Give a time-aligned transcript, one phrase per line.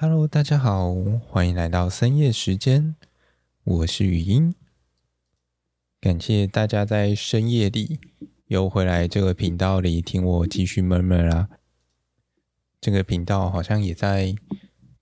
[0.00, 0.94] Hello，大家好，
[1.26, 2.94] 欢迎来到深夜时间，
[3.64, 4.54] 我是语音。
[6.00, 7.98] 感谢大家在深夜里
[8.46, 11.48] 又回来这个频道里听我继续闷闷啦。
[12.80, 14.36] 这个频道好像也在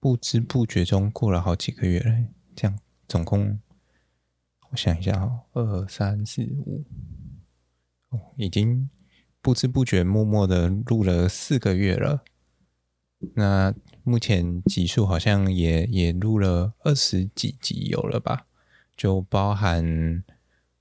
[0.00, 2.16] 不知不觉中过了好几个月了，
[2.54, 3.60] 这样总共
[4.70, 6.86] 我想一下哦，二三四五，
[8.08, 8.88] 哦，已经
[9.42, 12.24] 不知不觉默默的录了四个月了。
[13.34, 13.74] 那
[14.08, 18.46] 目前集数好像也也录了二十几集有了吧？
[18.96, 20.22] 就包含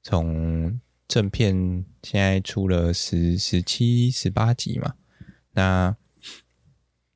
[0.03, 4.93] 从正片现在出了十十七十八集嘛，
[5.53, 5.97] 那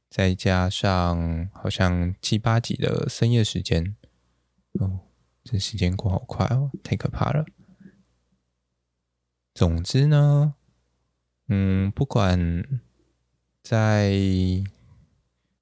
[0.10, 3.96] 再加上好像七八集的深夜时间，
[4.80, 5.02] 哦，
[5.44, 7.46] 这时间过好快哦，太可怕了。
[9.54, 10.56] 总之呢，
[11.50, 12.66] 嗯，不管
[13.62, 14.12] 在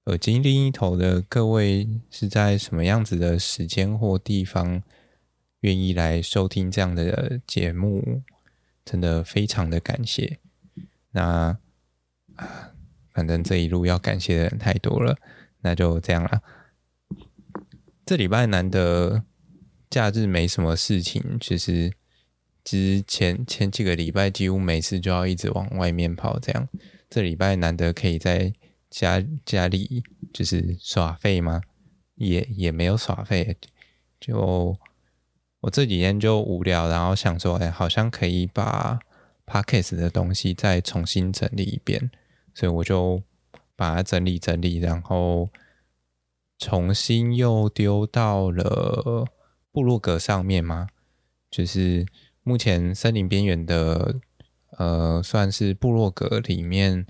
[0.08, 4.82] 耳机另一头的各位是在什么样子的时间或地方，
[5.60, 8.22] 愿意来收听这样的节目，
[8.86, 10.40] 真的非常的感谢。
[11.12, 11.58] 那
[12.36, 12.72] 啊，
[13.12, 15.18] 反正这一路要感谢的人太多了，
[15.60, 16.42] 那就这样了。
[18.06, 19.24] 这礼拜难得
[19.90, 21.92] 假日没什么事情，其实
[22.64, 26.70] 之前前几个礼拜几乎每次就要一直往外面跑，这样
[27.10, 28.54] 这礼拜难得可以在。
[28.90, 31.62] 家家里就是耍废吗？
[32.16, 33.58] 也也没有耍废，
[34.20, 34.76] 就
[35.60, 39.00] 我这几天就无聊，然后想说，哎，好像可以把
[39.46, 42.10] Podcast 的东西再重新整理一遍，
[42.54, 43.22] 所以我就
[43.76, 45.50] 把它整理整理，然后
[46.58, 49.28] 重新又丢到了
[49.72, 50.88] 部落格上面嘛，
[51.52, 52.06] 就是
[52.42, 54.16] 目前森林边缘的，
[54.78, 57.06] 呃，算是部落格里面。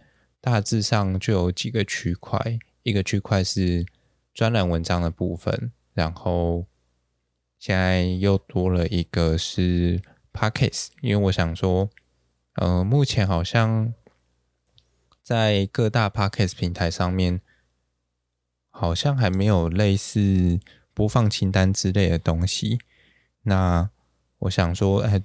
[0.50, 3.86] 大致上就有几个区块，一个区块是
[4.34, 6.66] 专栏文章的部分，然后
[7.60, 11.90] 现在又多了一个是 Podcast，因为我想说，
[12.54, 13.94] 呃，目前好像
[15.22, 17.42] 在各大 Podcast 平台上面，
[18.70, 20.62] 好像还没有类似
[20.94, 22.80] 播放清单之类的东西，
[23.42, 23.90] 那
[24.40, 25.22] 我想说，哎。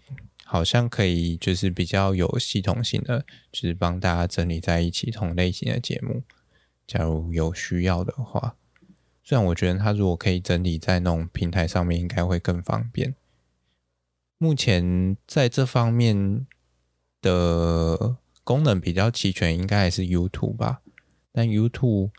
[0.52, 6.24] 好像可以，就是比较有系统性的，就是帮大家整理在一起同类型的节目。
[6.86, 8.54] 假如有需要的话，
[9.24, 13.14] 虽然我觉得它如果可以整理在那种平台上面，应该会更方便。
[14.36, 16.46] 目前在这方面
[17.22, 20.82] 的功能比较齐全，应该还是 YouTube 吧。
[21.32, 22.10] 但 YouTube，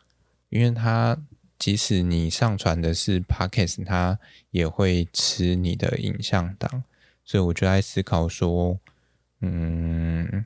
[0.50, 1.22] 因为它
[1.60, 4.18] 即使你上传的是 Podcast，它
[4.50, 6.84] 也会吃你的影像档。
[7.25, 8.79] 所以我就在思考说，
[9.39, 10.45] 嗯，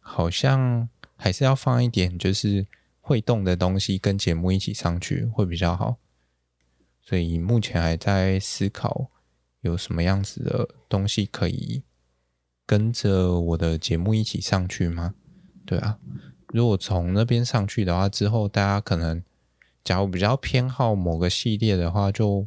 [0.00, 2.66] 好像还是要放一点就是
[3.00, 5.98] 会动的东西跟节目一起上去会比较好。
[7.02, 9.10] 所以目前还在思考
[9.60, 11.82] 有什么样子的东西可以
[12.64, 15.14] 跟着我的节目一起上去吗？
[15.66, 15.98] 对啊，
[16.48, 19.22] 如果从那边上去的话，之后大家可能
[19.84, 22.46] 假如比较偏好某个系列的话，就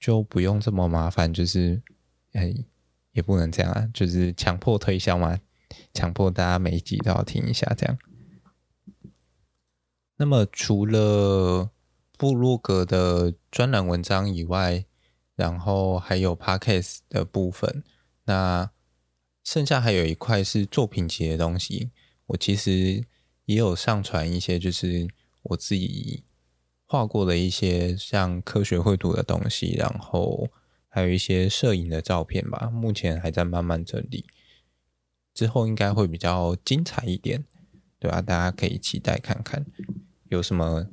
[0.00, 1.82] 就不用这么麻烦，就是
[2.32, 2.54] 哎。
[3.16, 5.40] 也不能这样啊，就是强迫推销嘛，
[5.94, 7.98] 强迫大家每一集都要听一下这样。
[10.18, 11.70] 那么除了
[12.18, 14.84] 部落格的专栏文章以外，
[15.34, 17.82] 然后还有 Podcast 的部分，
[18.24, 18.70] 那
[19.42, 21.90] 剩下还有一块是作品集的东西。
[22.26, 23.02] 我其实
[23.46, 25.08] 也有上传一些，就是
[25.42, 26.24] 我自己
[26.84, 30.48] 画过的一些像科学绘图的东西，然后。
[30.96, 34.24] 还有一些摄影的照片吧，目前还在慢慢整理，
[35.34, 37.44] 之后应该会比较精彩一点，
[37.98, 38.22] 对吧？
[38.22, 39.66] 大家可以期待看看，
[40.30, 40.86] 有什么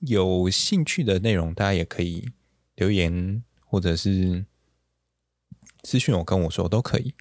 [0.00, 2.30] 有兴趣的内容，大家也可以
[2.76, 4.46] 留言或者是
[5.84, 7.12] 私讯我跟我说都可以。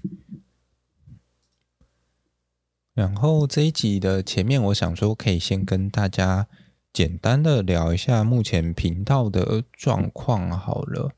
[2.94, 6.48] 然后这一集的前面，我想说可以先跟大家
[6.94, 11.12] 简单的聊一下目前频道的状况好了。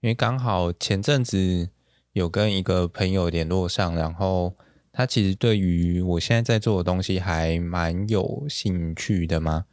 [0.00, 1.68] 因为刚好前阵子
[2.12, 4.56] 有跟一个朋友联络上，然后
[4.92, 9.66] 他其实对于我现在在做的东西还蛮有兴趣的嘛。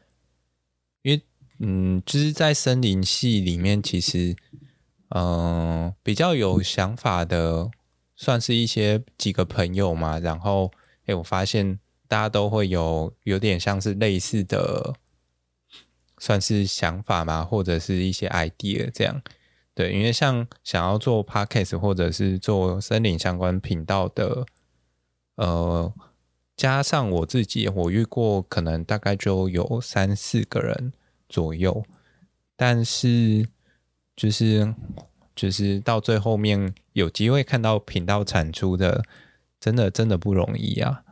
[1.01, 1.21] 因为
[1.59, 4.35] 嗯，就是在森林系里面，其实
[5.09, 7.71] 嗯、比较有想法的，
[8.15, 10.19] 算是一些几个朋友嘛。
[10.19, 10.71] 然后
[11.05, 11.79] 哎，我发现
[12.09, 14.93] 大家都会有有点像是类似的，
[16.17, 19.21] 算是想法嘛，或者是一些 idea 这样。
[19.77, 24.43] 对，因为像想要做 podcast 或者是做森林相关频道的，
[25.35, 25.93] 呃，
[26.55, 30.91] 加上我自己，我遇过可能大概就有三四个人
[31.29, 31.85] 左右，
[32.55, 33.47] 但是
[34.15, 34.73] 就是
[35.35, 39.03] 就是到最后面有机会看到频道产出的，
[39.59, 41.03] 真的真的不容易啊。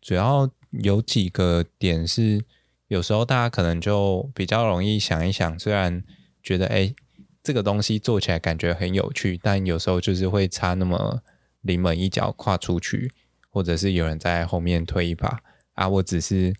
[0.00, 2.44] 主要有几个点是，
[2.86, 6.04] 有时候大家可能就比较容易想一想，虽然
[6.40, 6.94] 觉得哎，
[7.42, 11.22] 这个东西做起来感觉很有趣，但有时候就是会差那么
[11.62, 13.12] 临门一脚跨出去。
[13.54, 15.38] 或者是有人在后面推一把
[15.74, 16.54] 啊，我只是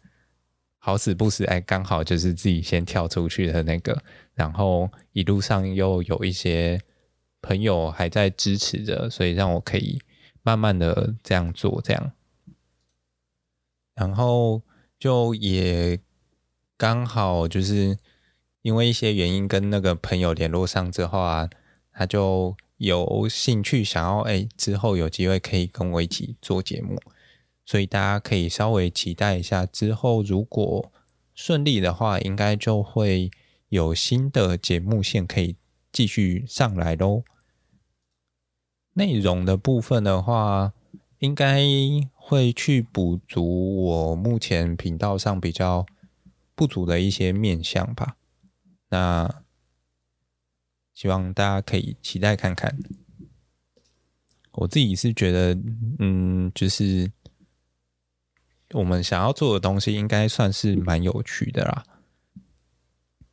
[0.77, 4.03] 好死不死，哎，刚好就是自己先跳出去的那个，
[4.35, 6.79] 然后一路上又有一些
[7.41, 10.03] 朋友还在支持着，所以让我可以
[10.43, 12.13] 慢慢的这样做，这样，
[13.95, 14.61] 然后
[14.99, 15.99] 就也
[16.77, 17.97] 刚好就是
[18.63, 21.51] 因为一些原因跟那个朋友联络上之后啊，
[21.93, 22.57] 他就。
[22.79, 27.01] 有兴趣想要哎，之后有机会可以跟我一起做节目，
[27.65, 29.65] 所以大家可以稍微期待一下。
[29.65, 30.91] 之后如果
[31.33, 33.31] 顺利的话，应该就会
[33.69, 35.55] 有新的节目线可以
[35.93, 37.23] 继续上来喽。
[38.95, 40.73] 内容的部分的话，
[41.21, 41.63] 应该
[42.17, 45.87] 会去补足我目前频道上比较
[46.57, 48.17] 不足的一些面向吧。
[48.93, 49.43] 那。
[50.95, 52.79] 希望大家可以期待看看。
[54.53, 55.59] 我自己是觉得，
[55.99, 57.11] 嗯，就是
[58.73, 61.83] 我们想要做的东西，应该算是蛮有趣的啦。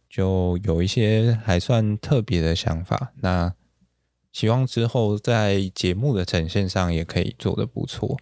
[0.09, 3.11] 就有一些还算特别的想法。
[3.17, 3.53] 那
[4.31, 8.17] 希望之后在节目的呈现上也可以做的不错。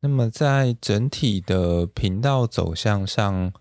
[0.00, 3.52] 那么在整体的频道走向上，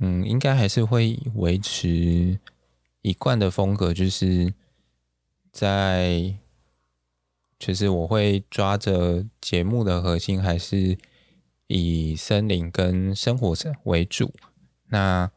[0.00, 2.38] 嗯，应该还是会维持
[3.02, 4.52] 一贯的风格，就是
[5.52, 6.34] 在，
[7.58, 10.98] 就是我会抓着节目的核心，还是
[11.68, 13.54] 以森林跟生活
[13.84, 14.34] 为主。
[14.88, 15.30] 那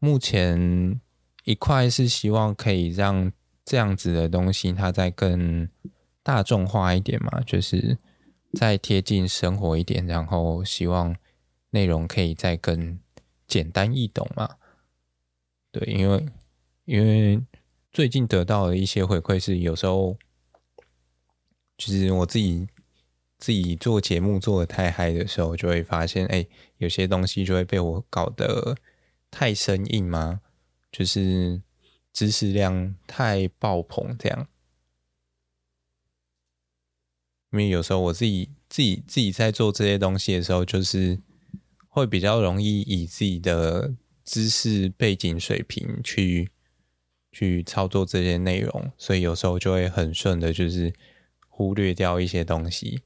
[0.00, 1.00] 目前
[1.44, 3.32] 一块是希望可以让
[3.64, 5.68] 这样子的东西，它再更
[6.24, 7.96] 大众化一点嘛，就是
[8.54, 11.14] 再贴近生活一点，然后希望
[11.70, 12.98] 内容可以再更。
[13.48, 14.56] 简单易懂嘛？
[15.72, 16.26] 对，因为
[16.84, 17.42] 因为
[17.90, 20.16] 最近得到的一些回馈是，有时候
[21.78, 22.68] 就是我自己
[23.38, 26.46] 自己做节目做的太嗨的时候，就会发现，哎，
[26.76, 28.76] 有些东西就会被我搞得
[29.30, 30.42] 太生硬嘛，
[30.92, 31.62] 就是
[32.12, 34.46] 知识量太爆棚这样。
[37.50, 41.18] 因为有时候我自己自己自己在做这些东西的时候，就是。
[41.88, 43.94] 会比较容易以自己的
[44.24, 46.50] 知识背景水平去
[47.32, 50.92] 去操作这些内容，所以有时候就会很顺的，就是
[51.48, 53.02] 忽略掉一些东西。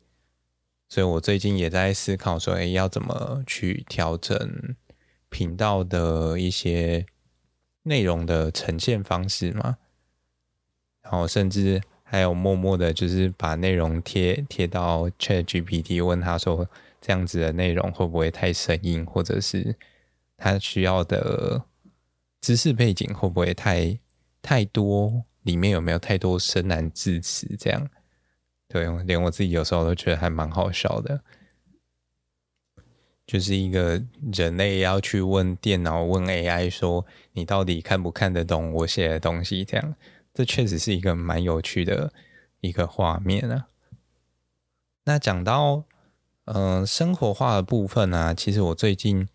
[0.89, 4.77] 所以我最近也在思考说，哎，要怎么去调整
[5.31, 7.07] 频道的一些
[7.85, 9.79] 内容的呈现方式嘛？
[11.03, 16.69] 然后甚至还有默默的，就是把内容贴贴到 ChatGPT，问他说。
[17.03, 19.77] 这样子的内容会不会太生硬，或者是
[20.37, 21.65] 他需要的
[22.41, 23.99] 知识背景会不会太
[24.41, 25.25] 太多？
[25.43, 27.57] 里面有没有太多生难字词？
[27.59, 27.91] 这样，
[28.69, 31.25] 对，连我自己有时候都觉得还蛮好笑的。
[33.27, 34.01] 就是一个
[34.33, 37.05] 人类要去问电脑、问 AI 说
[37.35, 39.97] ：“你到底看不看得懂我写的东西？”这样，
[40.33, 42.13] 这确实是一个蛮有趣的
[42.61, 43.67] 一个画面啊。
[45.05, 45.85] 那讲到。
[46.45, 49.29] 嗯、呃，生活化的部分呢、其实我最近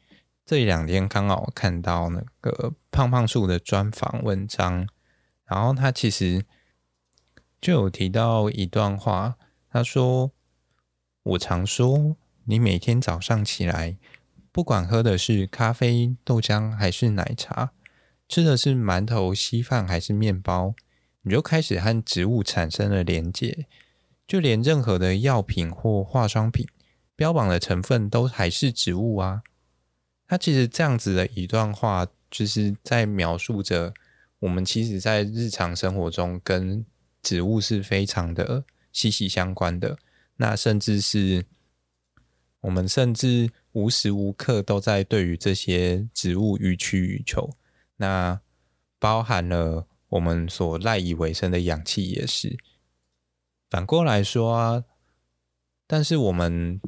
[0.45, 4.87] 这两天刚好看到那个胖胖树的专访文章，
[5.45, 6.45] 然后他其实
[7.61, 9.37] 就有提到一段话，
[9.69, 10.31] 他说
[11.23, 13.97] ：“我常说，你每天早上起来，
[14.51, 17.71] 不管喝的是咖啡、豆浆还是奶茶，
[18.27, 20.75] 吃的是馒头、稀饭还是面包，
[21.21, 23.65] 你就开始和植物产生了连结，
[24.27, 26.67] 就连任何的药品或化妆品。”
[27.17, 29.41] 标榜的成分都还是植物啊，
[30.27, 33.91] 它其实这样子的一段话，就是在描述着
[34.37, 36.85] 我们其实，在日常生活中跟
[37.23, 39.97] 植物是非常的息息相关的。
[40.35, 41.43] 那甚至是
[42.61, 47.49] 我们甚至无时无刻都在对于这些植物予取予求。
[47.95, 48.39] 那
[48.99, 52.55] 包含了我们所赖以为生的氧气也是。
[53.71, 54.83] 反过来说啊，
[55.87, 56.79] 但是我们。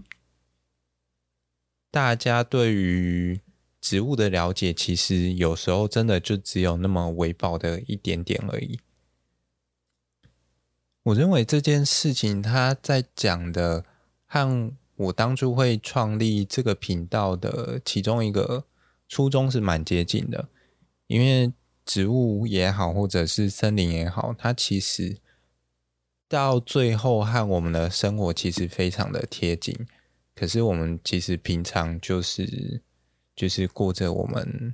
[1.92, 3.42] 大家对于
[3.82, 8.80] 植物的了解，其实有时候真的就只有那么微薄的一点点而已。
[11.04, 13.86] 我认为这件事情，他在讲的
[14.26, 18.66] 和我当初会创立这个频道的其中一个
[19.08, 20.50] 初衷是蛮接近的，
[21.08, 21.52] 因为
[21.86, 25.18] 植物也好，或者是森林也好，它其实
[26.28, 29.88] 到最后和我们的生活其实非常的贴近。
[30.40, 32.82] 可是我们其实平常就是
[33.36, 34.74] 就是过着我们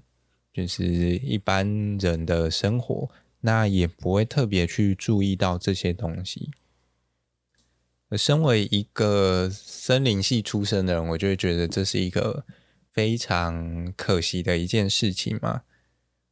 [0.54, 3.10] 就是一般人的生活，
[3.42, 6.52] 那也不会特别去注意到这些东西。
[8.12, 12.46] 身为一个森林系出身的人，我就会觉得这是一个
[12.92, 15.64] 非常可惜的一件事情嘛。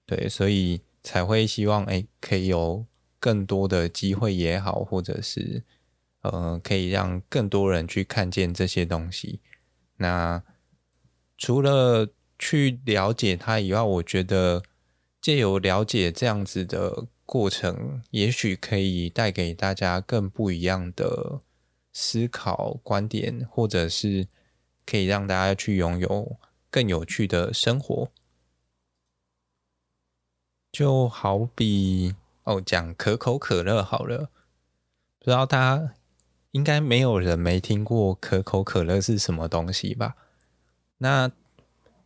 [0.06, 2.86] 对，所以才会希望哎，可以有
[3.20, 5.64] 更多的机会也好，或者是
[6.24, 9.40] 呃，可以让更多人去看见这些东西。
[9.98, 10.44] 那
[11.38, 14.64] 除了去了解它以外，我觉得
[15.22, 21.42] 借由了解这样子的过程，也许可以带给大家更不一样的。
[21.96, 24.28] 思考观点，或者是
[24.84, 26.40] 可以让大家去拥有
[26.72, 28.10] 更有趣的生活，
[30.72, 32.16] 就好比
[32.46, 34.32] 哦，讲可口可乐好了，
[35.20, 35.94] 不知道大家
[36.54, 40.16] 应该没有人没听过可口可乐是什么东西吧？
[41.00, 41.30] 那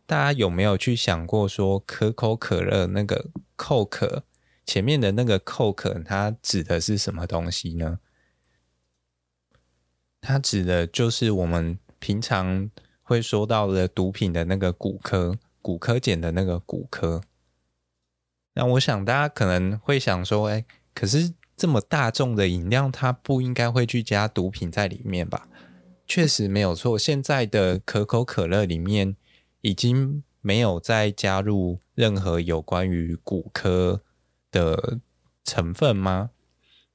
[0.06, 3.26] 大家有没有去想过说可口可乐那个
[3.58, 4.22] Coke
[4.64, 8.00] 前面的那个 Coke 它指的是什么东西呢？
[10.22, 12.70] 它指的就是我们平常
[13.02, 17.22] 会说到的毒品的那个骨科骨科碱的那个骨科。
[18.54, 20.64] 那我想大家可能会想说，哎，
[20.94, 25.48] 可是这么大众的饮料，它不应该会去加毒品在里面吧？
[26.06, 29.16] 确实没有错，现在的可口可乐里面
[29.60, 34.00] 已经没有再加入任何有关于骨科
[34.52, 35.00] 的
[35.44, 36.30] 成分吗？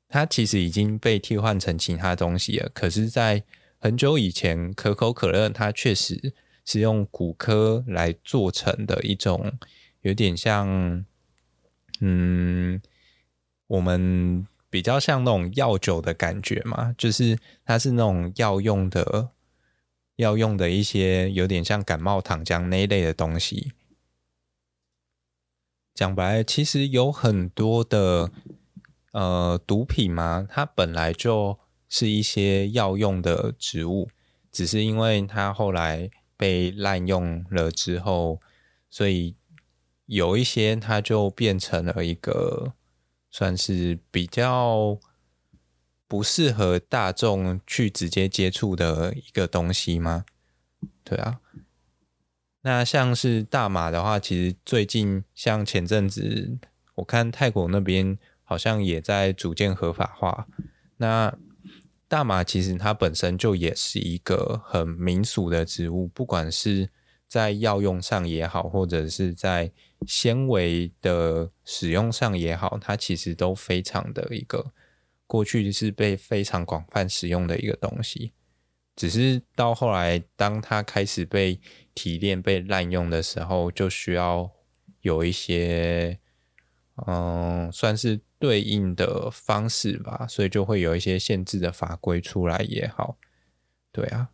[0.08, 2.72] 它其实已经被替换成其他东西了。
[2.74, 3.43] 可是，在
[3.79, 9.51] 很久以前，可口可乐它确实是用骨科来做成的一种，
[10.01, 11.05] 有点像，
[12.00, 12.82] 嗯，
[13.67, 19.30] 我们比较像那种药酒的感觉嘛，就是它是那种药用的、
[20.15, 23.72] 药用的一些有点像感冒糖浆那一类的东西。
[25.94, 28.32] 讲白，其实有很多的。
[29.12, 34.10] 呃，毒品嘛，它本来就是一些药用的植物，
[34.51, 38.42] 只是因为它后来被滥用了之后，
[38.89, 39.36] 所以
[40.08, 42.74] 有一些它就变成了一个
[43.34, 44.98] 算是比较
[46.08, 50.24] 不适合大众去直接接触的一个东西吗？
[51.04, 51.42] 对啊，
[52.62, 56.58] 那像是大麻的话，其实最近像前阵子
[56.96, 58.18] 我看泰国那边。
[58.46, 60.48] 好像也在逐渐合法化。
[60.98, 61.34] 那
[62.10, 66.90] 大麻其实它本身就也是一个很民俗的植物，不管是
[67.28, 69.72] 在药用上也好，或者是在
[70.05, 74.74] 纤维的使用上也好，它其实都非常的一个
[75.27, 78.33] 过去是被非常广泛使用的一个东西。
[78.95, 81.60] 只是到后来，当它开始被
[81.93, 84.51] 提炼、被滥用的时候，就需要
[85.01, 86.19] 有一些，
[87.07, 88.19] 嗯，算是。
[88.43, 93.17] 对应的方式吧，所以就会有一些限制的法规出来也好，
[93.89, 94.29] 对啊，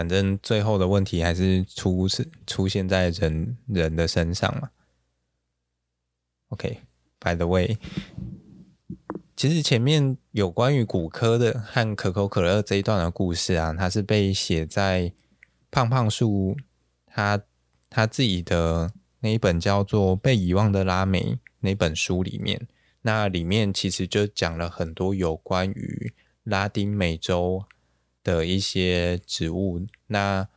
[0.00, 4.70] 反正最后的问题还是出是出现在人人的身上嘛。
[6.48, 7.76] OK，by the way，
[9.36, 15.12] 其实前面有关于骨科的和可口可乐这一段的故事啊，它是被写在
[15.70, 16.56] 胖胖树
[17.04, 17.38] 他
[17.90, 21.20] 他自己的那一本叫做《被遗忘的拉美》。
[21.58, 22.66] 那本书里面，
[23.02, 26.14] 那里面其实就讲了很多有关于
[26.44, 27.66] 拉丁美洲
[28.22, 30.48] 的一些植物，那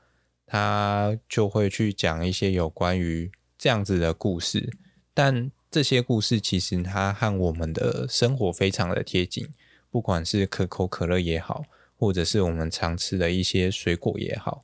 [0.46, 4.78] 他就会去讲一些有关于这样子的故事，
[5.14, 9.50] 但这些故事其实它和我们的生活非常的贴近，
[9.90, 11.64] 不管是可口可乐也好，
[11.96, 14.64] 或者是我们常吃的一些水果也好。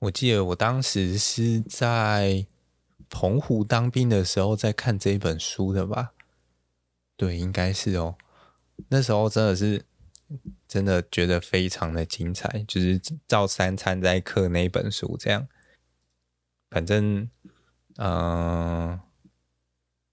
[0.00, 2.46] 我记得我当时是在。
[3.14, 6.14] 澎湖当兵的时候在看这一本书的吧？
[7.14, 8.16] 对，应该是哦。
[8.88, 9.84] 那时候真的是
[10.68, 15.46] 真的觉得非常的精彩，就是照三餐在嗑那本书这样。
[16.70, 17.28] 反正，
[17.96, 18.98] 嗯、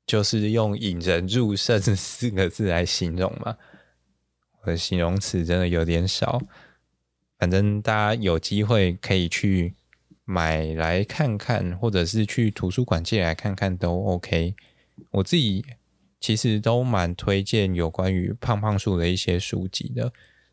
[0.06, 3.58] 就是用引人入胜四个字来形容嘛。
[4.62, 6.42] 我的形容词真的有点少。
[7.38, 9.76] 反正大家有机会可以去。
[10.32, 14.54] 买来看看，或者是去图书馆借来看看都 OK。
[15.10, 15.66] 我自己
[16.20, 20.12] 其实都蛮推荐有关于胖胖树的一些书籍的。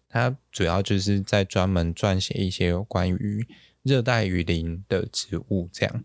[0.09, 3.47] 他主要就是在专门撰写一些有关于
[3.83, 6.05] 热带雨林的植物，这样。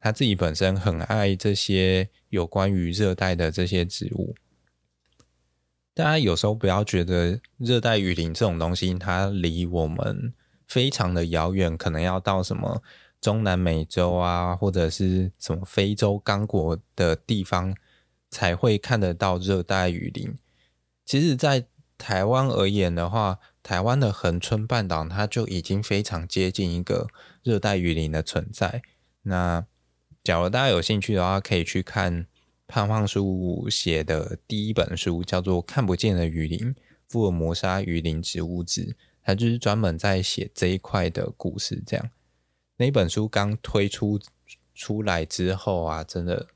[0.00, 4.34] 他自己本身很爱这些有关于热带的这些植物。
[5.94, 10.34] 大家有时候不要觉得热带雨林这种东西，它离我们
[10.66, 12.82] 非常的遥远，可能要到什么
[13.20, 17.74] 中南美洲啊，或者是什么非洲刚果的地方
[18.30, 20.36] 才会看得到热带雨林。
[21.04, 21.66] 其实，在
[21.98, 27.08] 台湾而言的话，台湾的恒春半岛它就已经非常接近一个
[27.42, 28.82] 热带雨林的存在。
[29.22, 29.66] 那
[30.22, 32.26] 假如大家有兴趣的话，可以去看。
[32.68, 36.74] 胖胖叔写的第一本书叫做《看不见的雨林：
[37.08, 38.86] 福尔摩沙雨林植物志》，
[39.22, 41.80] 它就是专门在写这一块的故事。
[41.86, 42.10] 这样，
[42.78, 44.18] 那本书刚推出
[44.74, 46.48] 出来之后啊，真的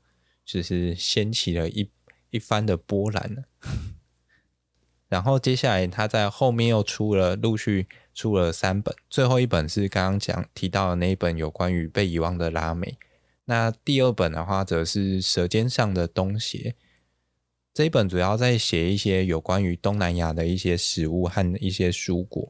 [0.45, 1.89] 就是掀起了一
[2.29, 3.45] 一番的波澜。
[5.09, 12.97] 然后接下来他在后面又出了，陆续出了三本，最后一本是刚刚讲提到的那一本有关于被遗忘的拉美。
[13.45, 16.57] 那第二本的话，则是《舌尖上的东协》
[17.73, 22.49] 这一本，主要在写一些有关于东南亚的一些食物和一些蔬果。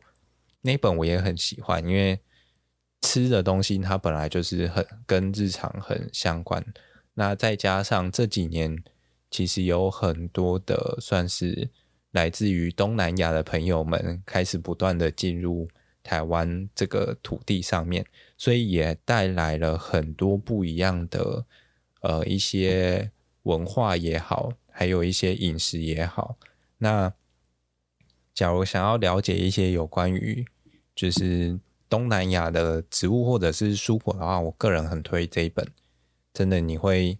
[0.61, 2.19] 那本我也很喜欢，因为
[3.01, 6.63] 吃的东西它本来就是很跟日常很相关。
[7.21, 8.83] 那再加上这几年，
[9.29, 11.69] 其实有很多的算是
[12.09, 15.67] 来自于东南亚的朋友们，开始不断的进入
[16.01, 18.03] 台湾这个土地上面。
[18.39, 21.45] 所以也带来了很多不一样的
[21.99, 23.11] 呃一些
[23.43, 26.39] 文化也好，还有一些饮食也好。
[26.79, 27.13] 那
[28.33, 30.43] 假如想要了解一些有关于
[30.95, 35.63] 就是东南亚的植物或者是蔬果的话，我个人很推这一本。
[36.33, 37.17] 真的你会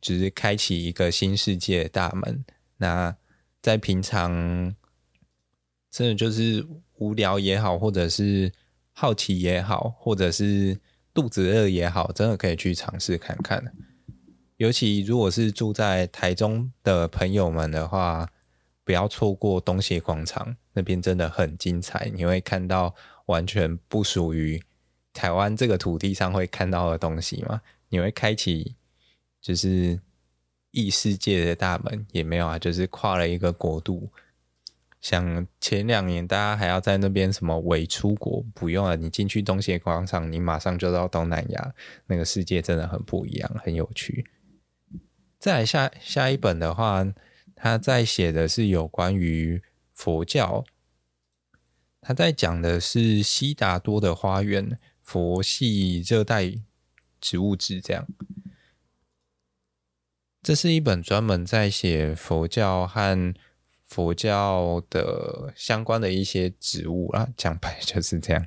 [0.00, 2.44] 只是开启一个新世界的大门。
[2.76, 3.16] 那
[3.62, 4.74] 在平常
[5.90, 6.66] 真的就是
[6.96, 8.52] 无聊也好，或者是。
[8.96, 10.78] 好奇也好，或者是
[11.12, 13.60] 肚子饿也好，真的可以去尝试看看。
[14.56, 18.30] 尤其如果是住在台中的朋友们的话，
[18.84, 22.08] 不要错过东协广场，那边真的很精彩。
[22.14, 22.94] 你会看到
[23.26, 24.62] 完全不属于
[25.12, 27.60] 台湾这个土地上会看到的东西嘛？
[27.94, 28.74] 你会开启
[29.40, 30.00] 就是
[30.72, 34.10] 异世界的大门，也没有啊，就是跨了一个国度。
[35.00, 41.72] 像前两年，大家还要在那边什么伪出国，不用了，你进去东协广场，你马上就到东南亚，
[42.06, 44.26] 那个世界真的很不一样，很有趣。
[45.38, 47.06] 再来下下一本的话，
[47.54, 50.64] 他在写的是有关于佛教，
[52.00, 56.50] 他在讲的是悉达多的花园佛系热带
[57.24, 58.06] 植物志，这样。
[60.42, 63.34] 这是一本专门在写佛教和。
[63.86, 68.44] 佛教的相关的一些植物啊，讲白就是这样。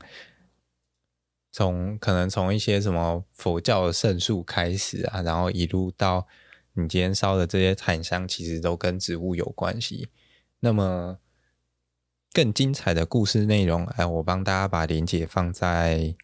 [1.52, 6.28] 从可能从一些什么佛教的圣树开始啊，然后一路到
[6.74, 10.10] 你今天烧的这些檀香，其实都跟植物有关系。
[10.60, 11.20] 那么
[12.34, 16.16] 更精彩的故事内容，哎，我帮大家把链接放在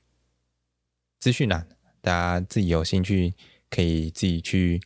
[1.20, 1.73] 资讯栏，
[2.04, 3.34] 大家自己有兴趣
[3.70, 4.82] 可以自己去，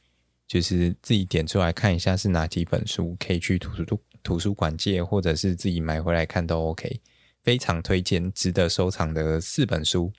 [0.47, 3.99] 就是自己点出来看一下是哪几本书，可以去图书。
[4.23, 6.99] 图书馆借，或者是自己买回来看都 OK，
[7.43, 10.11] 非常推荐，值得收藏的四本书。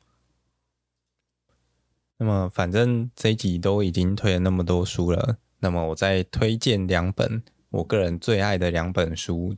[2.16, 9.56] 那么，反正这一集都已经推了那么多书了，那么我再推荐两本我个人最爱的两本书，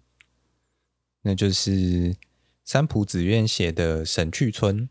[1.22, 2.16] 那就是
[2.64, 4.88] 三浦紫苑写的《神去村》。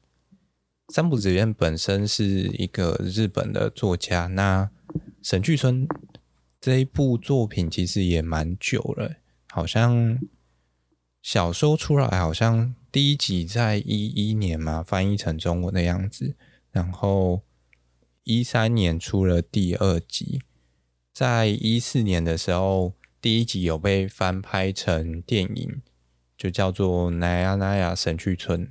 [0.91, 2.23] 三浦紫苑本身是
[2.57, 4.67] 一个日本的作家，那
[5.21, 5.87] 《神去村》
[6.59, 9.17] 这一部作品其实也蛮久了。
[9.51, 10.17] 好像
[11.21, 16.35] 小说出来，好像第一集在一一年嘛，翻译成中文的样子。
[16.71, 17.43] 然后
[18.23, 20.41] 一三年出了第二集，
[21.13, 25.81] 在一四年的时候，第一集有被翻拍成电影，
[26.35, 28.65] 就叫做《奈亚奈亚神去村》。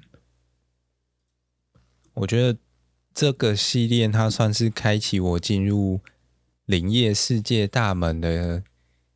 [2.20, 2.58] 我觉得
[3.14, 6.00] 这个系列它算是开启我进入
[6.64, 8.62] 林业世界大门的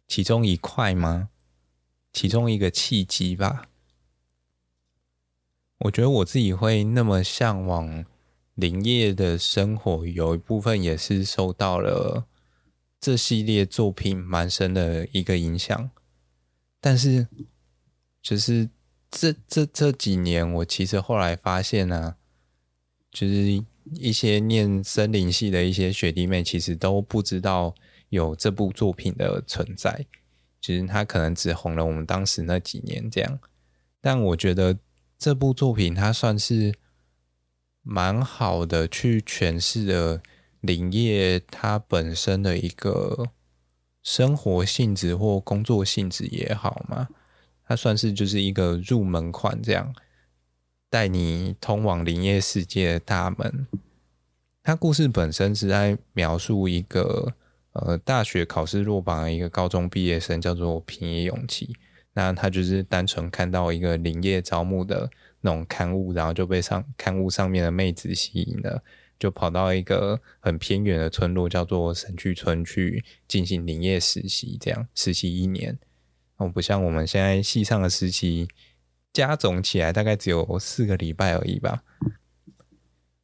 [0.07, 1.29] 其中一块吗？
[2.13, 3.69] 其中一个契机吧，
[5.79, 8.05] 我觉得我自己会那么向往
[8.55, 12.27] 林业的生活，有一部分也是受到了
[13.01, 15.91] 这系列作品蛮深的一个影响。
[16.81, 17.27] 但是，
[18.21, 18.69] 就是
[19.11, 22.17] 这这这几年，我其实后来发现呢、
[23.13, 23.63] 就是
[23.95, 27.73] 一些念森林系的一些学弟妹，其实都不知道
[28.09, 30.05] 有这部作品的存在。
[30.61, 33.39] 其实他可能只红了我们当时那几年这样，
[34.01, 34.79] 但我觉得
[35.19, 36.75] 这部作品它算是
[37.83, 40.23] 蛮好的去诠释了
[40.61, 43.31] 林业它本身的一个
[44.03, 47.09] 生活性质或工作性质也好嘛，
[47.67, 49.93] 它算是就是一个入门款这样。
[50.93, 53.67] 带你通往林业世界的大门。
[54.63, 57.33] 他故事本身是在描述一个
[57.73, 61.75] 呃大学考试落榜的一个高中毕业生，叫做平野勇气。
[62.13, 68.85] 那他就是单纯看到一个林业招募的那种刊物，然后就被上刊物上面的妹子吸引了，
[69.19, 75.79] 就跑到一个很偏远的村落，叫做神去村去进行林业实习，这样实习一年。
[76.37, 78.47] 哦，不像我们现在系上的实习。
[79.13, 81.83] 加总起来大概只有四个礼拜而已吧。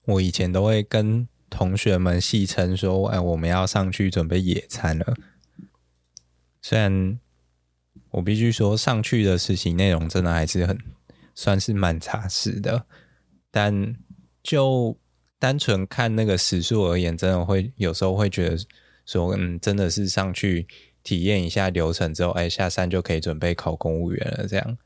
[0.06, 5.14] 我以前都会跟同学们戏称说：“哎，我们要上去准备野餐了。”
[6.60, 7.18] 虽然
[8.10, 10.78] 我必须说，上去的实习内容真的还是很
[11.34, 12.86] 算是蛮扎实的，
[13.50, 13.96] 但
[14.42, 14.98] 就
[15.38, 18.58] 单纯看那个时数而言，真的会有时候会觉得
[19.06, 20.66] 说：“嗯，真的是上去
[21.02, 24.78] 体验一下流程之后，哎，下山就可以准备考公务员了。”这样。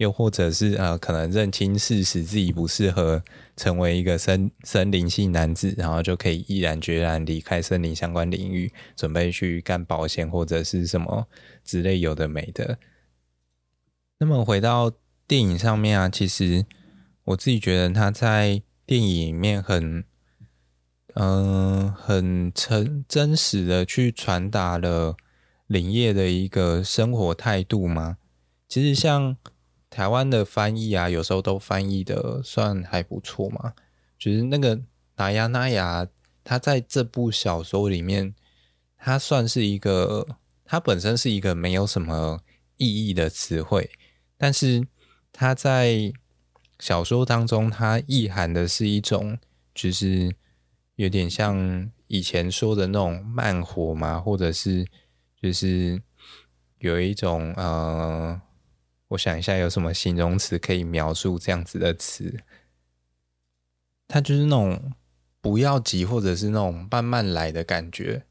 [0.00, 3.22] 又或者是呃，可能认清事实，自己不适合
[3.54, 11.28] 成为一个森森林系男子，然后就可以毅然决然离开森林相关领域，准备去干保险或者是什么
[11.62, 12.78] 之类有的没的。
[14.18, 14.90] 那么回到
[15.26, 16.64] 电影上面啊，其实
[17.24, 20.02] 我自己觉得他在电影里面很
[21.12, 25.14] 嗯、很真真实的去传达了
[25.66, 28.16] 林业的一个生活态度嘛。
[28.66, 29.36] 其实像。
[29.90, 33.74] 台湾的翻译啊，有时候都翻译的算还不错嘛。
[34.16, 34.80] 就是那个
[35.16, 36.06] 纳亚那亚，
[36.44, 38.32] 他在这部小说里面，
[38.96, 40.26] 他算是一个，
[40.64, 42.40] 他本身是一个没有什么
[42.76, 43.90] 意义的词汇，
[44.38, 44.86] 但是
[45.32, 46.12] 他在
[46.78, 49.36] 小说当中，它意涵的是一种，
[49.74, 50.32] 就是
[50.94, 54.86] 有点像以前说的那种慢活嘛，或者是
[55.42, 56.00] 就是
[56.78, 58.40] 有一种呃。
[59.10, 62.42] 我想一下，有什么形容词可以描述这样子的词？
[64.06, 64.92] 它就是那种
[65.40, 68.24] 不要急，或者是那种慢慢来的感觉。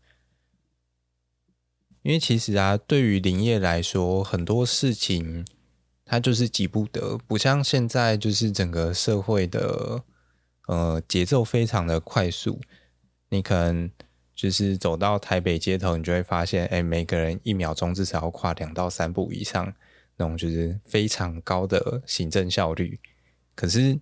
[2.01, 5.45] 因为其实啊，对于林业来说，很多事情
[6.05, 10.03] 它就是急不得，不像现在就是整个社会的
[10.67, 12.61] 呃节奏非常的快速。
[13.27, 13.91] 你可能
[14.33, 19.73] 就是走到台北街头，你就会发现，哎，每个人一秒钟至少要跨两到三步以上。
[20.19, 22.99] 那种就是非常高的行政效率，
[23.55, 23.97] 可是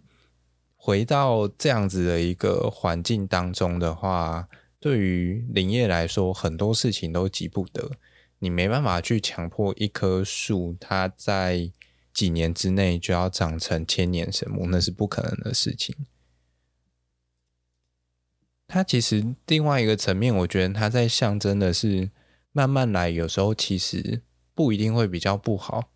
[0.76, 4.50] 回到这样子的一个环境当中的话，
[4.80, 7.92] 对于林业来说，很多事情都急不得，
[8.40, 11.72] 你没办法去强迫一棵树，它在
[12.12, 15.96] 几年之内就要长成千年神木，那是不可能的事情。
[18.66, 22.10] 它其实另外一个层面，我觉得它在象征的是
[22.52, 24.24] 慢慢来，有时候其实
[24.56, 25.92] 不一定会比较不好。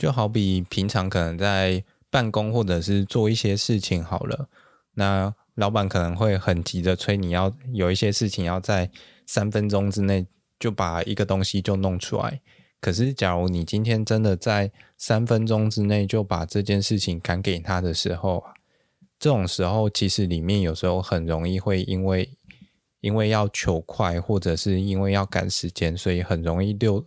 [0.00, 4.48] 就好比平常可能在办公或者是做一些事情好了，
[4.94, 8.90] 那老板可能会很急着催你要有一些事情要在
[9.26, 10.26] 三分钟之内
[10.58, 12.40] 就把一个东西就弄出来。
[12.80, 18.42] 可是假如你今天真的在三分钟之内就把这件事情赶给他的时候，
[19.18, 22.26] 这种时候其实里面有时候很容易会因为
[23.02, 27.04] 因为要求快，或者是因为要赶时间，所以很容易溜。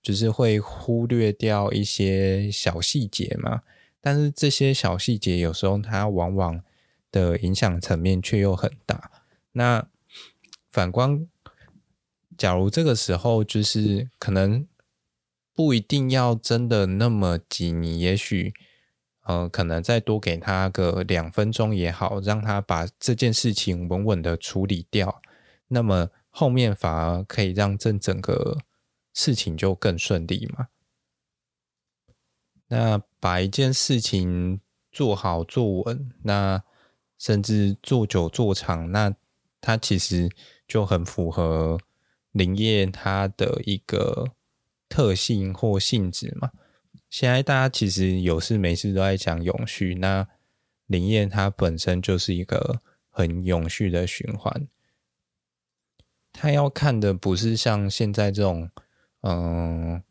[0.00, 3.62] 就是会忽略掉一些小细节嘛，
[4.00, 6.62] 但是这些小细节有时候它往往
[7.10, 9.10] 的影响层面却又很大。
[9.52, 9.86] 那
[10.70, 11.26] 反观，
[12.38, 14.66] 假如这个时候就是可能
[15.52, 18.54] 不一定要真的那么急，你也许
[19.24, 25.20] 呃可能再多给他个两分钟也好，让他把这件事情稳稳的处理掉，
[25.66, 28.58] 那么后面反而可以让这整个。
[29.18, 30.68] 事情就更顺利嘛。
[32.68, 34.60] 那把一件事情
[34.92, 36.62] 做好做稳，那
[37.18, 39.12] 甚至做久做长，那
[39.60, 40.30] 它其实
[40.68, 41.80] 就很符合
[42.30, 44.28] 林业它的一个
[44.88, 46.52] 特性或性质嘛。
[47.10, 50.28] 现在大家其实有事没事都在讲永续，那
[50.86, 54.68] 林业它本身就是一个很永续的循环。
[56.32, 58.70] 它要看的不是像现在这种。
[59.22, 60.02] 嗯，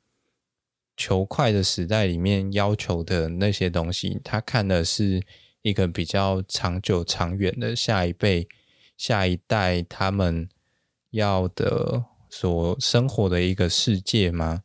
[0.95, 5.21] 求快的时代里面要求的那些东西，他看的是
[5.61, 8.47] 一个比较长久、长远的下一辈、
[8.97, 10.49] 下一代他们
[11.11, 14.63] 要的所生活的一个世界吗？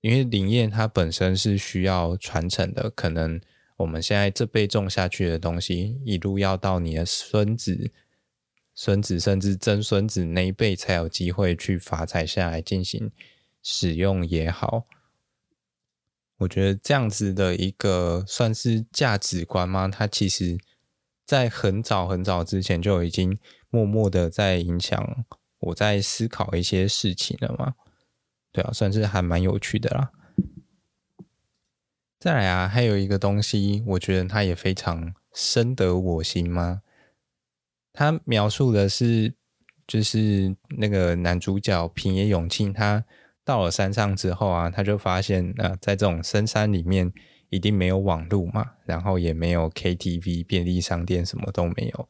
[0.00, 3.40] 因为林业它本身是需要传承的，可能
[3.78, 7.90] 我们现在这辈种下去的东西，一路要到你的孙子、
[8.74, 13.10] 孙子甚至曾孙子那一辈才有机会去发财下来进行
[13.64, 14.84] 使用也好。
[16.38, 19.88] 我觉得这样子的一个算是价值观吗？
[19.88, 20.58] 它其实，
[21.24, 23.38] 在很早很早之前就已经
[23.70, 25.24] 默默的在影响
[25.60, 27.74] 我在思考一些事情了嘛。
[28.52, 30.10] 对啊，算是还蛮有趣的啦。
[32.18, 36.82] 再来啊，还有一个东西，我觉得它也非常深得我心吗？
[37.92, 39.34] 他描述的是，
[39.86, 43.04] 就是那个男主角平野永庆他。
[43.44, 47.12] 到了山上之后啊，他就发现啊、在这种深山里面，
[47.50, 52.08] 一定没有网路嘛，然后也没有 KTV、便利商店，什么都没有。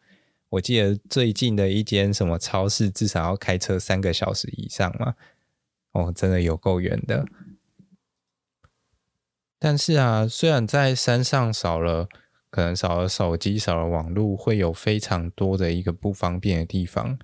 [0.51, 5.15] 我记得最近的一间什么超市，至少要开车三个小时以上嘛。
[5.91, 7.27] 哦，真的有够远的。
[9.59, 12.09] 但是啊，虽然在山上少了，
[12.49, 17.19] 可能少了手机、少了网路，会有非常多的一个不方便的地方，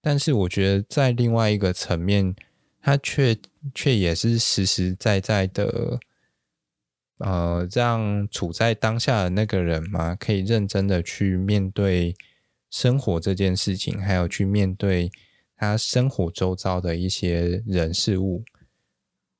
[0.00, 2.36] 但是我觉得在另外一个层面。
[2.82, 3.36] 他却
[3.74, 6.00] 却也是实实在在的，
[7.18, 12.16] 呃，让处在当下的那个人嘛，可以认真的去面对
[12.70, 15.10] 生活这件事情，还有去面对
[15.56, 18.42] 他生活周遭的一些人事物，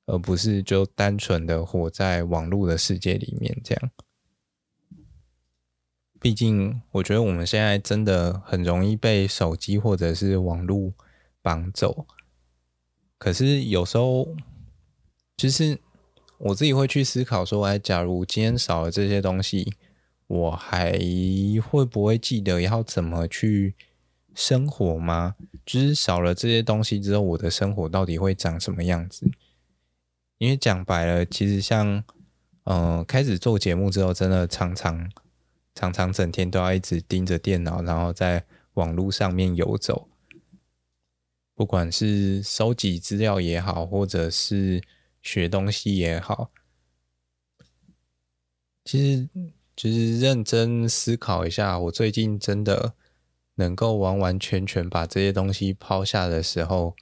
[0.05, 3.91] 而不是就单纯的活在网络的世界里面这样。
[6.19, 10.93] 毕竟，我觉得我们现在真的很容易被手机或者是网络
[11.41, 12.05] 绑走。
[13.21, 14.27] 可是有时候，
[15.37, 15.77] 其实
[16.39, 19.75] 我自己会去思考说，哎，假如今天少了这些东西，
[20.25, 20.97] 我还
[21.69, 23.75] 会不会记得要怎么去
[24.33, 25.35] 生活吗？
[25.63, 29.29] 就是少了这些东西之后，我的生活到底会长什么样子？
[30.39, 32.03] 因为讲白了，其实像，
[32.63, 35.11] 嗯、呃，开始做节目之后，真的常常
[35.75, 40.07] 常常整天都要一直盯着电脑，然后在网络上面游走。
[41.61, 44.81] 不管是收集资料也好，或者是
[45.21, 46.49] 学东西也好，
[48.83, 49.29] 其实
[49.75, 52.95] 就是认真思考一下，我最近真的
[53.53, 56.95] 能够完完全全把这些东西抛下的时候，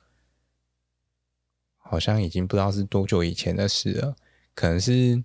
[1.78, 4.18] 好像已经不知道是多久以前的事了。
[4.54, 5.24] 可能是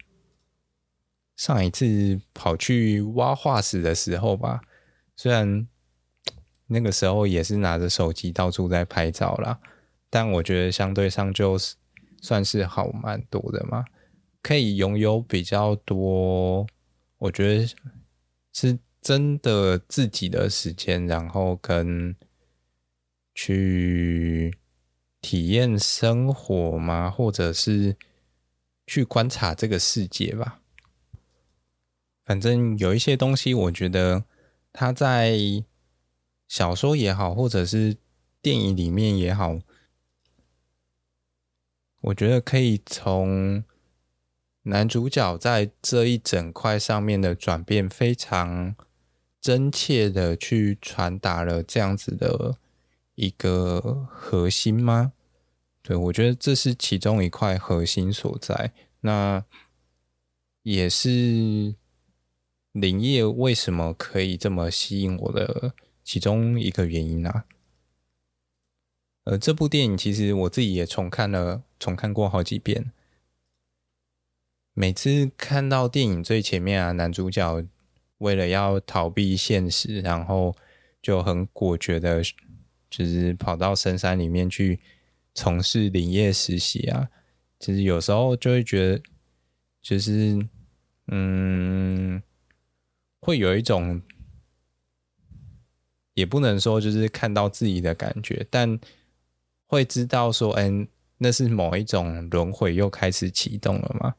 [1.34, 4.60] 上一次跑去挖化石的时候吧，
[5.16, 5.66] 虽然。
[6.66, 9.60] 那个时候也是拿着手机到处在拍照啦，
[10.08, 11.76] 但我觉得相对上就是
[12.22, 13.84] 算是好蛮多的嘛，
[14.40, 16.66] 可以拥有比较多，
[17.18, 17.74] 我觉得
[18.54, 22.16] 是真的自己的时间，然后跟
[23.34, 24.56] 去
[25.20, 27.94] 体验生活嘛，或者是
[28.86, 30.60] 去观察这个世界吧。
[32.24, 34.24] 反正有一些东西，我觉得
[34.72, 35.62] 它在。
[36.54, 37.96] 小说也好，或者是
[38.40, 39.58] 电影里面也好，
[42.02, 43.64] 我觉得可以从
[44.62, 48.76] 男主角在这一整块上面的转变，非常
[49.40, 52.56] 真切的去传达了这样子的
[53.16, 55.12] 一个核心吗？
[55.82, 58.72] 对，我觉得这是其中一块核心所在。
[59.00, 59.44] 那
[60.62, 61.74] 也是
[62.70, 65.74] 林业为什么可以这么吸引我的。
[66.04, 67.46] 其中一个原因啊，
[69.24, 72.92] 呃，这部电影其实我自己也重看了，重看过好几遍。
[74.74, 77.64] 每次看到电影最前面啊，男主角
[78.18, 80.54] 为了要逃避现实，然后
[81.00, 82.22] 就很果决的，
[82.90, 84.80] 就是跑到深山里面去
[85.34, 87.08] 从事林业实习啊。
[87.58, 89.02] 其实有时候就会觉得，
[89.80, 90.46] 就是
[91.06, 92.22] 嗯，
[93.20, 94.02] 会有一种。
[96.14, 98.78] 也不能说就是看到自己的感觉，但
[99.66, 100.86] 会知道说，嗯，
[101.18, 104.14] 那是某一种轮回又开始启动了嘛。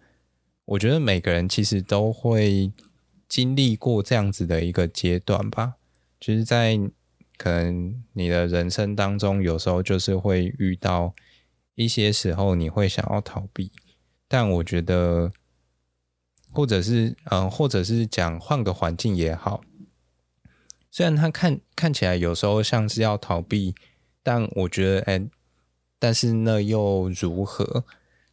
[0.65, 2.71] 我觉得每个人其实都会
[3.29, 5.75] 经历过这样子的一个阶段吧，
[6.19, 6.77] 就是在
[7.37, 11.13] 可能你的人生当中，有时候就是会遇到
[11.75, 13.71] 一些时候你会想要逃避，
[14.27, 15.31] 但我觉得，
[16.51, 19.61] 或者是嗯，或者是讲换个环境也好。
[20.95, 23.75] 虽然他看看起来有时候像是要逃避，
[24.23, 25.27] 但我觉得，哎，
[25.99, 27.83] 但是那又如何？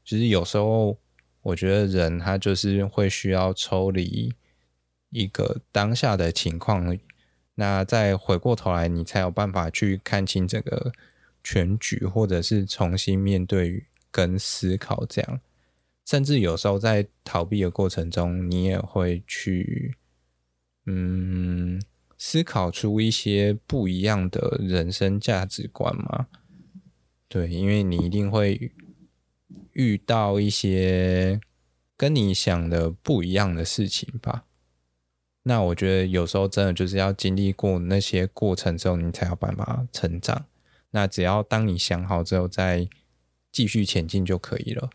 [0.04, 0.96] 就是有时候，
[1.40, 4.32] 我觉得人他就是会需要抽离
[5.10, 6.96] 一个当下的情况，
[7.56, 10.92] 那再回过头来，你才有办法去看清整个
[11.42, 15.40] 全局，或者是重新面对跟思考这样。
[16.06, 19.96] 甚至有时候在逃避的过程中，你也会去，
[20.86, 21.82] 嗯，
[22.24, 26.28] 思考出一些不一样的人生价值观嘛。
[27.26, 28.70] 对，因为你一定会
[29.72, 31.40] 遇到一些
[31.96, 34.44] 跟你想的不一样的事情吧。
[35.42, 40.46] 那我觉得有时候真的就是要经历过那些过程之后，你才有办法成长。
[40.92, 42.88] 那只要当你想好之后，再
[43.50, 44.90] 继续前进就可以了。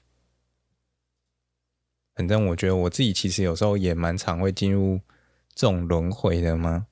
[2.15, 5.01] 反正我觉得我自己其实有时候也蛮常会进入
[5.53, 6.87] 这种轮回的嘛。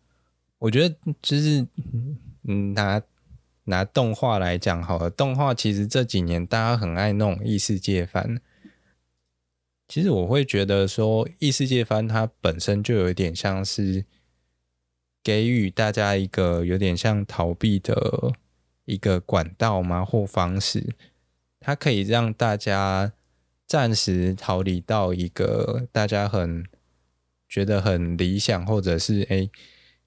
[0.59, 1.67] 我觉得就是
[2.43, 3.01] 嗯，拿
[3.65, 8.41] 拿动画来讲好了，动画其实这几年大家很爱弄异世界番。
[9.87, 14.05] 其实我会觉得说，异世界番它本身就有一点像是
[15.23, 18.33] 给予大家一个有点像逃避的
[18.85, 20.95] 一个管道嘛，或方式，
[21.59, 23.13] 它可以让大家。
[23.67, 26.63] 暂时逃离到一个大家很
[27.49, 29.49] 觉得很理想，或者是哎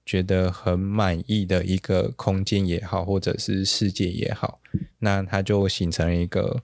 [0.09, 4.59] 觉得很满意的一个空间也好，或者是世界也好，
[4.97, 6.63] 那它就形成了一个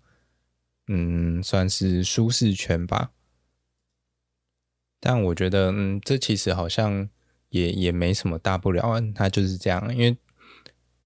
[0.87, 3.11] 嗯，算是舒适圈吧。
[4.99, 7.07] 但我觉得，嗯，这其实好像
[7.49, 9.95] 也也没什么大不了，它就是这样。
[9.95, 10.17] 因为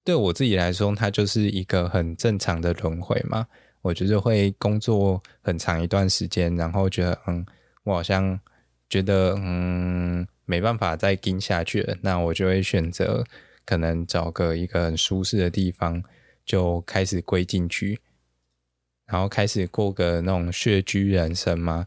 [0.06, 3.46] 对我自己来说，它就是一个很正常的轮回嘛。
[3.82, 7.46] 我觉得会工作很长一段时间，然后觉得嗯，
[7.84, 8.40] 我好像
[8.90, 13.24] 觉得嗯没办法再撑下去了，那我就会选择
[13.66, 16.04] 可能找个一个很舒适的地方，
[16.44, 18.00] 就开始归进去，
[19.06, 21.86] 然后开始过个那种穴居人生嘛。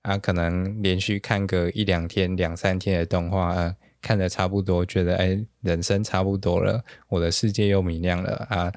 [0.00, 8.72] 啊，可能连续看个一两天、两三天的动画，啊，看得差不多，觉得哎，人生差不多了，我的世界又明亮了啊。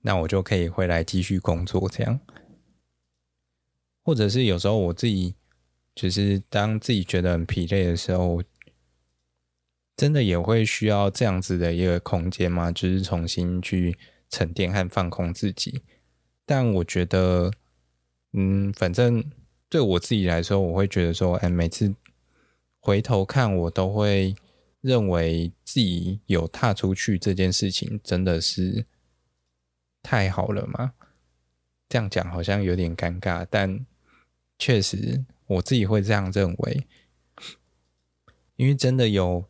[0.00, 2.18] 那我就可以回来继续工作，这样，
[4.02, 5.35] 或者是有时候我自己，
[5.96, 8.40] 就是当自己觉得很疲累的时候，
[9.96, 12.70] 真的也会需要这样子的一个空间吗？
[12.70, 13.98] 就是重新去
[14.30, 15.82] 沉淀和放空自己。
[16.44, 17.50] 但我觉得，
[18.34, 19.24] 嗯，反正
[19.68, 21.92] 对我自己来说，我会觉得说，哎，每次
[22.78, 24.36] 回头看，我都会
[24.82, 28.84] 认为自己有踏出去这件事情，真的是。
[30.02, 30.92] 太好了吗？
[31.88, 33.84] 这样讲好像有点尴尬，但
[34.56, 36.86] 确实我自己会这样认为，
[38.56, 39.44] 因为真的有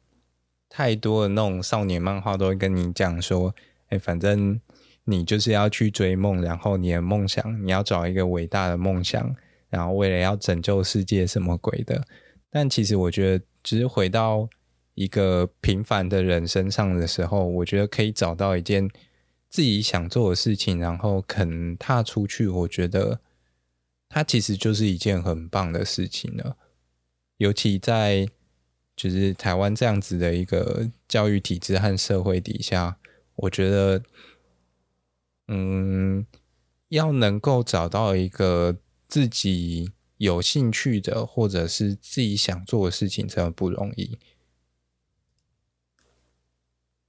[0.69, 3.55] 太多的那种少年漫画都会跟你讲说，
[3.89, 4.61] 哎，反正
[5.05, 9.35] 你就是要去追梦，然后你的梦想，你要找一个伟大的梦想，
[9.69, 12.07] 然后为了要拯救世界什么鬼的。
[12.51, 14.49] 但其实我觉得，只是回到
[14.95, 18.91] 一个平凡的人身上的时候，我觉得可以找到一件。
[19.49, 23.21] 自己想做的事情，然后肯踏出去，我觉得
[24.17, 26.57] 它其实就是一件很棒的事情了。
[27.37, 28.27] 尤其在
[28.97, 32.97] 就是台湾这样子的一个教育体制和社会底下，
[33.35, 34.03] 我觉得，
[35.49, 36.27] 嗯，
[36.89, 44.19] 要能够找到一个自己有兴趣的，或者是自己想做的事情，真的不容易。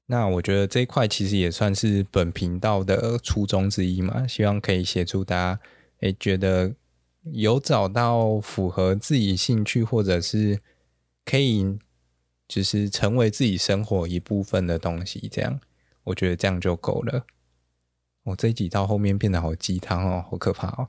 [0.07, 5.61] 那我觉得这一块其实也算是本频道的初衷之一嘛，希望可以协助大家，
[6.01, 6.75] 诶，觉得
[7.31, 10.59] 有找到符合自己兴趣，或者是
[11.25, 11.77] 可以
[12.47, 15.59] 就是成为自己生活一部分的东西，这样
[16.05, 17.25] 我觉得这样就够了。
[18.23, 20.87] 我这一集到后面变得好鸡汤哦，好可怕哦。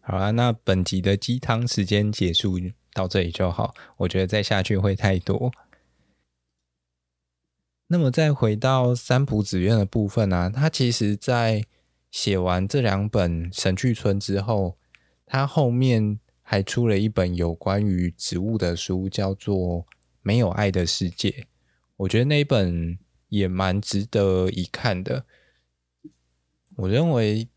[0.00, 2.58] 好啦，那本集的鸡汤时间结束
[2.92, 5.52] 到这里就好，我觉得再下去会太多。
[7.86, 11.64] 那么再回到三浦紫苑的部分呢、啊，他其实在
[12.14, 14.78] 写完这两本《神去村》之后，
[15.26, 19.56] 他后面还出了一本有关于植物的书，叫做
[20.22, 21.30] 《没有爱的世界》。
[21.96, 22.96] 我觉得那本
[23.30, 25.24] 也蛮值得一看的。
[26.76, 27.48] 我认为，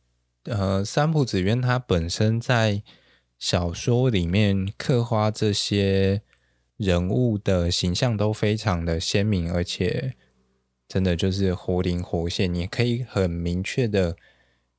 [0.45, 2.81] 呃，三浦紫苑他本身在
[3.37, 6.23] 小说里面刻画这些。
[6.77, 10.13] 人物的形象都非常的鲜明，而且
[10.87, 14.15] 真的就是活灵活现，你可以很明确的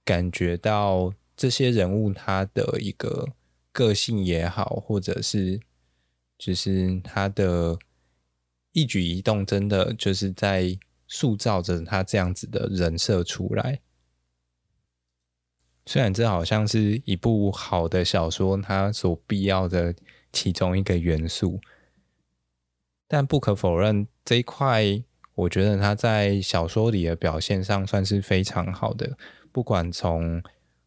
[0.09, 3.29] 感觉到这些人物他的一个
[3.71, 5.61] 个性也好，或者是
[6.39, 7.79] 就是他的
[8.73, 13.81] 一举一动，真的就是在塑造着他这样子的人设出来。
[15.85, 19.95] 虽然这好像是一部好的小说，它所必要的
[20.33, 21.61] 其中一个元素。
[23.07, 25.03] 但不可否认，这一块
[25.35, 29.19] 我觉得他在小说里的表现上算是非常好的。
[29.59, 30.41] 不管从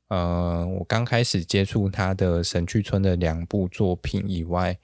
[0.07, 4.80] 呃，我刚开始接触他的神去村的两部作品以外，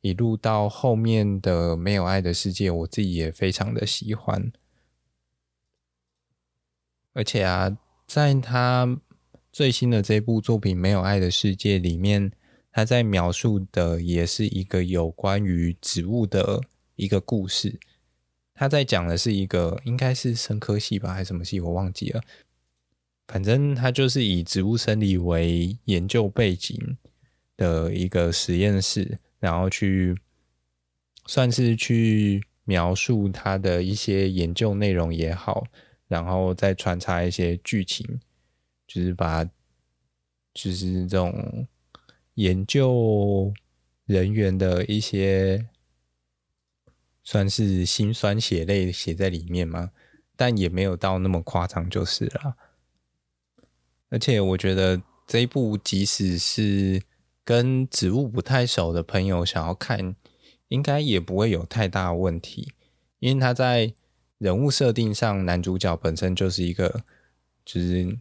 [0.00, 4.50] 一路到后面的没有爱的世界，我自己也非常的喜欢。
[7.12, 7.78] 而且啊，
[8.08, 8.98] 在他
[9.52, 12.32] 最新的这部作品《没有爱的世界》里面，
[12.72, 16.60] 他在描述的也是一个有关于植物的
[16.96, 17.78] 一个故事。
[18.52, 22.20] 他在讲的是一个应该是生科系吧，还是什么系，我忘记了。
[23.28, 26.96] 反正他就是以植物生理为研究背景
[27.56, 30.16] 的一个实验室，然后去
[31.26, 35.64] 算是去描述他的一些研究内容也好。
[36.08, 38.18] 然后再穿插一些剧情，
[38.86, 39.44] 就是把，
[40.54, 41.68] 就是这种
[42.32, 43.52] 研究
[44.06, 45.68] 人员的一些，
[47.22, 49.90] 算是辛酸血泪写在里面嘛，
[50.34, 52.56] 但也没有到那么夸张就是了。
[54.10, 57.02] 而且我觉得这一部，即使是
[57.44, 60.14] 跟植物不太熟的朋友想要看，
[60.68, 62.72] 应该也不会有太大问题，
[63.18, 63.94] 因为他在。
[64.38, 67.02] 人物设定上，男主角本身就是一个，
[67.64, 68.16] 就是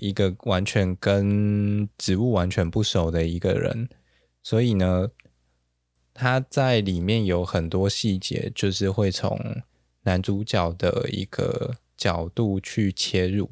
[0.00, 3.88] 一个完全跟植物完全不熟的一个人，
[4.44, 5.08] 所以呢，
[6.14, 9.60] 他在里面有很多细节，就是会从
[10.02, 13.50] 男主角的一个角度去切入，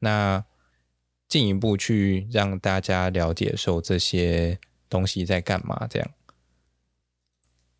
[0.00, 0.44] 那
[1.34, 4.56] 进一步去让大家了解说这些
[4.88, 6.08] 东西在干嘛，这样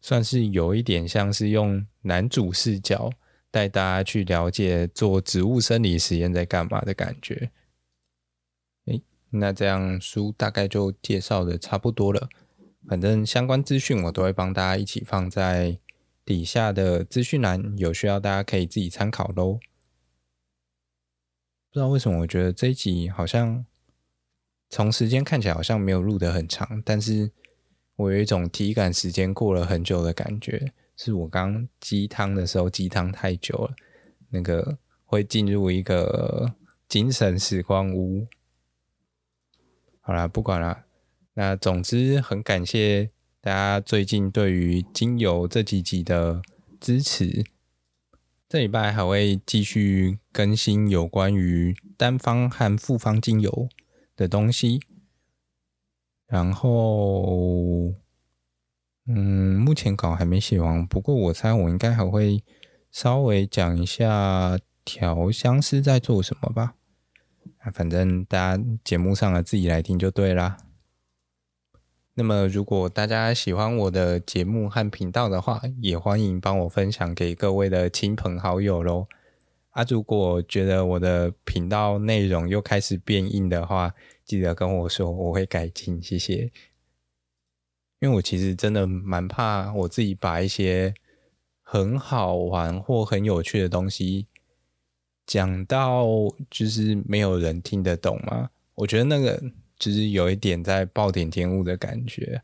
[0.00, 3.12] 算是有一点像是用男主视角。
[3.54, 7.52] 带大家去了解做植物生理实验在干嘛的感觉。
[8.86, 9.00] 诶，
[9.30, 12.28] 那这样书大概就介绍的差不多了。
[12.88, 15.78] 反正相关资讯我都会帮大家一起放在
[16.24, 19.60] 底下的资讯栏，有需要大家可以自己参考喽。
[21.74, 23.66] 不知道为什么，我觉得这一集好像
[24.70, 27.32] 从时间看起来好像没有录得很长，但是
[27.96, 30.72] 我有一种体感时间过了很久的感觉。
[30.96, 33.74] 是我刚鸡汤的时候，鸡汤太久了，
[34.28, 36.54] 那个会进入一个
[36.86, 38.28] 精神时光屋。
[40.00, 40.84] 好啦，不管了。
[41.32, 43.10] 那总之很感谢
[43.40, 46.40] 大家最近对于精油这几集的
[46.78, 47.44] 支持。
[48.54, 53.68] 这礼拜还会继续更新有关于单方和复方精油
[54.14, 54.80] 的东西，
[56.28, 57.94] 然后。
[59.06, 62.44] 嗯，目前稿还没写完，不过我猜我应该还会
[62.92, 66.76] 稍微讲一下调香师在做什么吧。
[67.72, 70.56] 反正大家节目上的自己来听就对啦。
[72.16, 79.08] 那么，如果大家喜欢我的节目和频道的话，也欢迎帮我分享给各位的亲朋好友喽。
[79.70, 83.92] 啊，如果觉得我的频道内容又开始变硬的话，
[84.24, 86.00] 记得跟我说，我会改进。
[86.00, 86.52] 谢谢。
[87.98, 90.94] 因为我其实真的蛮怕我自己把一些
[91.62, 94.28] 很好玩或很有趣的东西
[95.26, 96.06] 讲到
[96.48, 98.50] 就是没有人听得懂嘛。
[98.76, 99.42] 我觉得那个
[99.78, 102.42] 就是有一点在暴殄天物的感觉，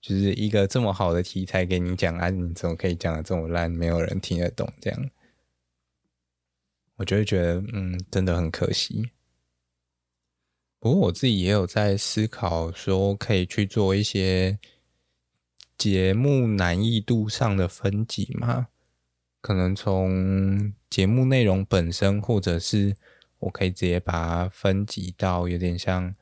[0.00, 5.10] 就是一个这么好的题材给你讲啊，你怎么可以讲的这么烂，没有人听得懂这样？
[6.96, 9.10] 我就会觉得嗯，真的很可惜。
[10.78, 14.58] 不过我自己也有在思考，说可以去做一些
[15.76, 18.68] 节目难易度上的分级嘛？
[19.42, 22.96] 可能从节目内容本身，或者是
[23.40, 26.14] 我可以直接把它分级到有点像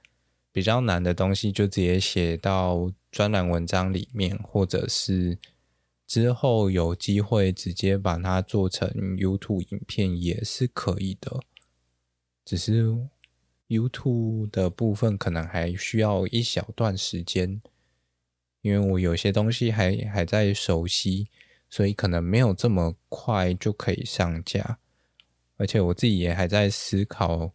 [0.51, 5.39] 比较难的东西，就直接写到专栏文章里面，或者是
[6.07, 11.41] 之后有机会直接把它做成 YouTube 影片也是可以的，
[12.45, 13.09] 只是。
[13.69, 17.61] YouTube 的部分可能还需要一小段时间，
[18.63, 21.29] 因为我有些东西还还在熟悉，
[21.69, 24.79] 所以可能没有这么快就可以上架。
[25.59, 27.53] 而且我自己也还在思考，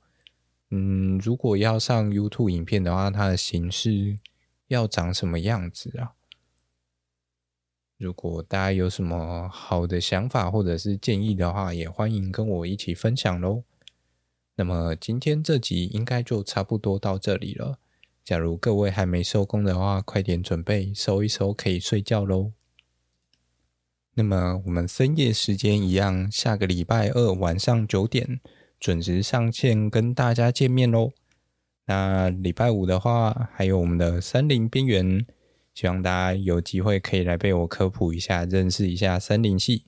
[0.69, 4.19] 嗯，如果要上 YouTube 影片的话，它的形式
[4.67, 6.13] 要长什么样子啊？
[7.97, 13.63] 如果大家有什么好的想法或者是建议的话，也欢迎跟我一起分享喽。
[14.55, 17.79] 那么今天这集应该就差不多到这里了。
[18.25, 22.51] 假如各位还没收工的话，快点准备收一收，可以睡觉喽。
[24.15, 28.39] 那么我们深夜时间一样，下个礼拜二晚上九点
[28.79, 31.11] 准时上线跟大家见面喽。
[31.85, 35.25] 那礼拜五的话，还有我们的森林边缘，
[35.73, 39.85] 希望大家有机会可以来被我科普一下，认识一下森林系，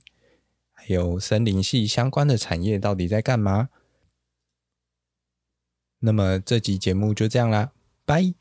[0.74, 3.70] 还有森林系相关的产业到底在干嘛。
[6.00, 7.72] 那么这集节目就这样啦，
[8.06, 8.34] 拜。